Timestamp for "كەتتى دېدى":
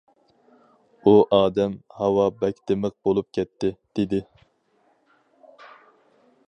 3.39-4.23